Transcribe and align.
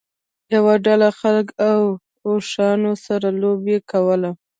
یوه 0.55 0.73
ډله 0.85 1.09
خلکو 1.19 1.53
له 1.63 1.73
اوښانو 2.27 2.91
سره 3.05 3.27
لوبه 3.41 3.77
کوله. 3.91 4.31